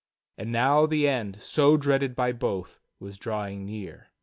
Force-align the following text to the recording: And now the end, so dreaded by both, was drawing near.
And 0.35 0.51
now 0.51 0.87
the 0.87 1.07
end, 1.07 1.39
so 1.43 1.77
dreaded 1.77 2.15
by 2.15 2.31
both, 2.31 2.79
was 2.99 3.19
drawing 3.19 3.65
near. 3.67 4.07